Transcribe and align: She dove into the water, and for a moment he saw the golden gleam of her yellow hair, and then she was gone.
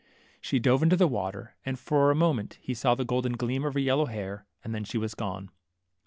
She 0.41 0.57
dove 0.57 0.81
into 0.81 0.95
the 0.95 1.05
water, 1.07 1.53
and 1.63 1.77
for 1.77 2.09
a 2.09 2.15
moment 2.15 2.57
he 2.59 2.73
saw 2.73 2.95
the 2.95 3.05
golden 3.05 3.33
gleam 3.33 3.63
of 3.63 3.75
her 3.75 3.79
yellow 3.79 4.07
hair, 4.07 4.47
and 4.63 4.73
then 4.73 4.83
she 4.83 4.97
was 4.97 5.13
gone. 5.13 5.51